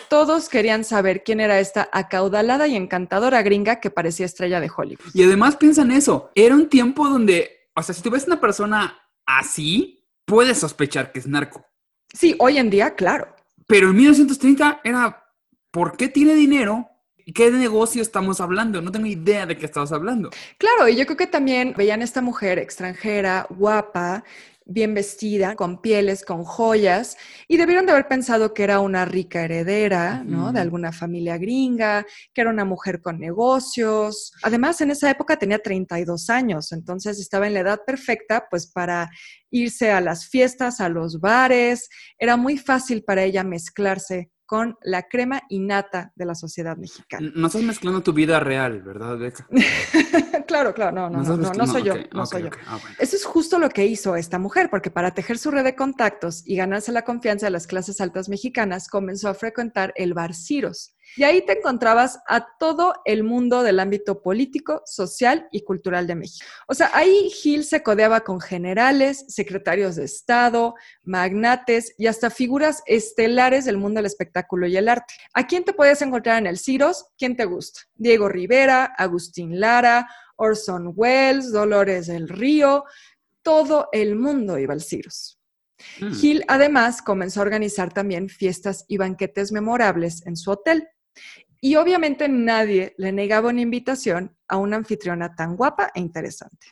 [0.09, 5.11] Todos querían saber quién era esta acaudalada y encantadora gringa que parecía estrella de Hollywood.
[5.14, 6.30] Y además piensan eso.
[6.35, 11.20] Era un tiempo donde, o sea, si tú ves una persona así, puedes sospechar que
[11.20, 11.64] es narco.
[12.12, 13.35] Sí, hoy en día, claro.
[13.66, 15.24] Pero en 1930 era,
[15.70, 16.90] ¿por qué tiene dinero?
[17.24, 18.82] ¿Y qué negocio estamos hablando?
[18.82, 20.30] No tengo idea de qué estamos hablando.
[20.58, 24.24] Claro, y yo creo que también veían a esta mujer extranjera, guapa,
[24.66, 27.16] bien vestida, con pieles, con joyas,
[27.48, 30.52] y debieron de haber pensado que era una rica heredera, ¿no?
[30.52, 34.32] De alguna familia gringa, que era una mujer con negocios.
[34.42, 39.10] Además, en esa época tenía 32 años, entonces estaba en la edad perfecta, pues para
[39.50, 41.88] irse a las fiestas, a los bares.
[42.18, 47.30] Era muy fácil para ella mezclarse con la crema innata de la sociedad mexicana.
[47.35, 49.46] No estás mezclando tu vida real, ¿verdad, Beca?
[50.46, 52.50] claro, claro, no, no, no, no, no soy yo, no soy yo.
[52.66, 52.96] Ah, bueno.
[52.98, 56.42] Eso es justo lo que hizo esta mujer, porque para tejer su red de contactos
[56.46, 60.93] y ganarse la confianza de las clases altas mexicanas, comenzó a frecuentar el bar Ciros.
[61.16, 66.14] Y ahí te encontrabas a todo el mundo del ámbito político, social y cultural de
[66.14, 66.46] México.
[66.66, 72.82] O sea, ahí Gil se codeaba con generales, secretarios de Estado, magnates y hasta figuras
[72.86, 75.14] estelares del mundo del espectáculo y el arte.
[75.34, 77.06] ¿A quién te puedes encontrar en el Ciros?
[77.16, 77.80] ¿Quién te gusta?
[77.94, 82.84] Diego Rivera, Agustín Lara, Orson Welles, Dolores del Río,
[83.42, 85.38] todo el mundo iba al Ciros.
[86.00, 86.12] Mm.
[86.12, 90.88] Gil además comenzó a organizar también fiestas y banquetes memorables en su hotel.
[91.61, 96.66] Y obviamente nadie le negaba una invitación a una anfitriona tan guapa e interesante.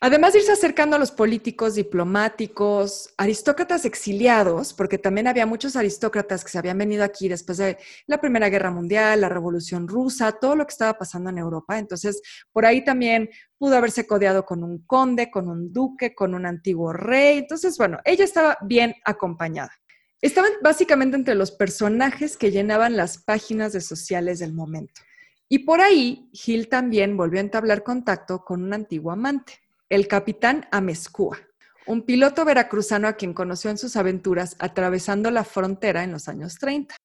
[0.00, 6.44] Además de irse acercando a los políticos, diplomáticos, aristócratas exiliados, porque también había muchos aristócratas
[6.44, 10.54] que se habían venido aquí después de la Primera Guerra Mundial, la Revolución Rusa, todo
[10.54, 11.80] lo que estaba pasando en Europa.
[11.80, 13.28] Entonces, por ahí también
[13.58, 17.38] pudo haberse codeado con un conde, con un duque, con un antiguo rey.
[17.38, 19.72] Entonces, bueno, ella estaba bien acompañada.
[20.20, 25.02] Estaban básicamente entre los personajes que llenaban las páginas de sociales del momento.
[25.48, 29.54] Y por ahí, Gil también volvió a entablar contacto con un antiguo amante,
[29.88, 31.38] el capitán Amezcua,
[31.86, 36.56] un piloto veracruzano a quien conoció en sus aventuras atravesando la frontera en los años
[36.58, 36.96] 30.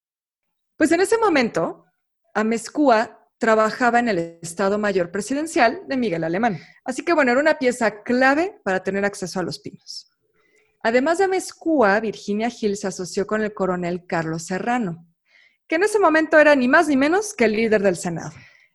[0.76, 1.86] Pues en ese momento,
[2.34, 6.60] Amezcua trabajaba en el Estado Mayor Presidencial de Miguel Alemán.
[6.84, 10.13] Así que bueno, era una pieza clave para tener acceso a los pinos.
[10.86, 15.08] Además de Amezcua, Virginia Hill se asoció con el coronel Carlos Serrano,
[15.66, 18.32] que en ese momento era ni más ni menos que el líder del Senado.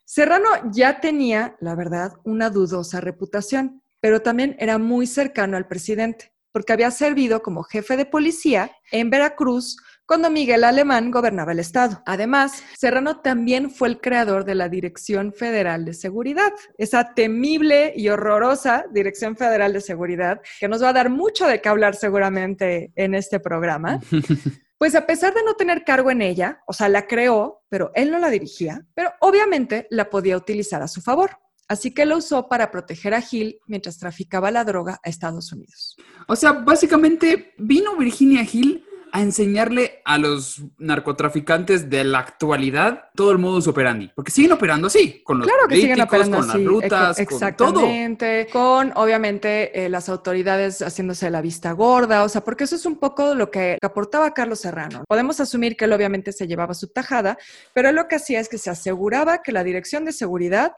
[0.07, 6.33] Serrano ya tenía, la verdad, una dudosa reputación, pero también era muy cercano al presidente,
[6.51, 9.77] porque había servido como jefe de policía en Veracruz
[10.09, 12.03] cuando Miguel Alemán gobernaba el estado.
[12.07, 18.09] Además, Serrano también fue el creador de la Dirección Federal de Seguridad, esa temible y
[18.09, 22.91] horrorosa Dirección Federal de Seguridad, que nos va a dar mucho de qué hablar seguramente
[22.97, 24.01] en este programa.
[24.79, 28.13] Pues a pesar de no tener cargo en ella, o sea, la creó, pero él
[28.13, 31.31] no la dirigía, pero obviamente la podía utilizar a su favor.
[31.67, 35.97] así que lo usó para proteger a Hill mientras traficaba la droga a Estados Unidos.
[36.29, 43.33] O sea, básicamente vino Virginia Hill a enseñarle a los narcotraficantes de la actualidad todo
[43.33, 46.59] el modus operandi, porque siguen operando así, con los claro que siguen operando con así,
[46.59, 52.65] las rutas, exactamente, con, obviamente eh, las autoridades haciéndose la vista gorda, o sea, porque
[52.65, 55.05] eso es un poco lo que aportaba Carlos Serrano.
[55.09, 57.39] Podemos asumir que él obviamente se llevaba su tajada,
[57.73, 60.73] pero él lo que hacía es que se aseguraba que la dirección de seguridad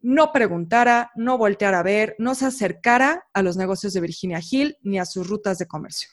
[0.00, 4.78] no preguntara, no volteara a ver, no se acercara a los negocios de Virginia Hill
[4.82, 6.08] ni a sus rutas de comercio.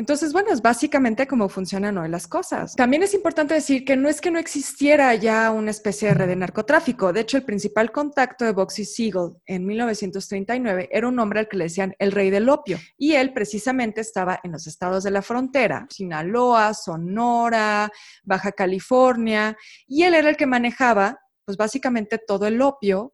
[0.00, 2.74] Entonces, bueno, es básicamente cómo funcionan hoy las cosas.
[2.74, 6.28] También es importante decir que no es que no existiera ya una especie de red
[6.28, 7.12] de narcotráfico.
[7.12, 11.58] De hecho, el principal contacto de Boxy Siegel en 1939 era un hombre al que
[11.58, 12.78] le decían el rey del opio.
[12.96, 17.92] Y él precisamente estaba en los estados de la frontera, Sinaloa, Sonora,
[18.24, 19.54] Baja California,
[19.86, 23.12] y él era el que manejaba, pues básicamente todo el opio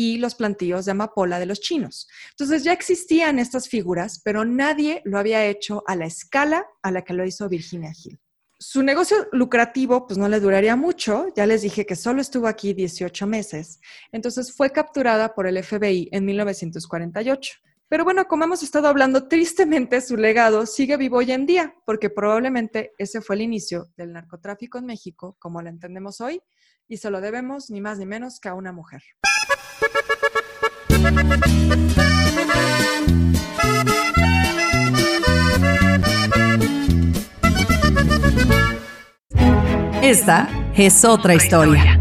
[0.00, 2.06] y los plantíos de amapola de los chinos.
[2.30, 7.02] Entonces ya existían estas figuras, pero nadie lo había hecho a la escala a la
[7.02, 8.20] que lo hizo Virginia Hill.
[8.60, 12.74] Su negocio lucrativo pues no le duraría mucho, ya les dije que solo estuvo aquí
[12.74, 13.80] 18 meses,
[14.12, 17.54] entonces fue capturada por el FBI en 1948.
[17.88, 22.08] Pero bueno, como hemos estado hablando, tristemente su legado sigue vivo hoy en día, porque
[22.08, 26.40] probablemente ese fue el inicio del narcotráfico en México, como lo entendemos hoy,
[26.86, 29.02] y se lo debemos ni más ni menos que a una mujer.
[40.08, 42.00] Esta es otra historia.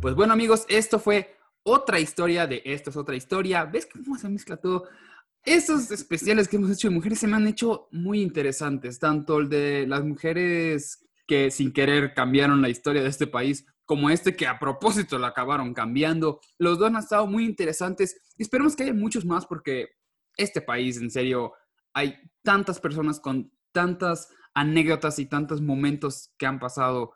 [0.00, 3.66] Pues bueno amigos, esto fue otra historia de Esto es otra historia.
[3.66, 4.88] ¿Ves cómo se mezcla todo?
[5.44, 9.50] Estos especiales que hemos hecho de mujeres se me han hecho muy interesantes, tanto el
[9.50, 14.46] de las mujeres que sin querer cambiaron la historia de este país, como este que
[14.46, 16.40] a propósito lo acabaron cambiando.
[16.56, 19.90] Los dos han estado muy interesantes y esperemos que haya muchos más porque
[20.38, 21.52] este país, en serio,
[21.92, 27.12] hay tantas personas con tantas anécdotas y tantos momentos que han pasado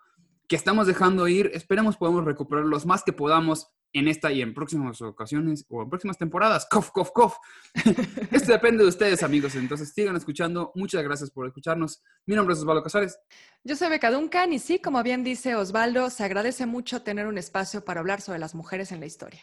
[0.49, 1.51] que estamos dejando ir.
[1.55, 5.89] Esperemos podamos recuperar los más que podamos en esta y en próximas ocasiones o en
[5.89, 6.67] próximas temporadas.
[6.71, 7.37] Cof, cof, cof.
[8.31, 9.55] Esto depende de ustedes, amigos.
[9.55, 10.71] Entonces sigan escuchando.
[10.75, 12.03] Muchas gracias por escucharnos.
[12.27, 13.19] Mi nombre es Osvaldo Casares.
[13.65, 17.39] Yo soy Beca Duncan y sí, como bien dice Osvaldo, se agradece mucho tener un
[17.39, 19.41] espacio para hablar sobre las mujeres en la historia.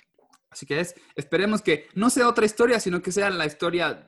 [0.52, 4.08] Así que es, esperemos que no sea otra historia, sino que sea la historia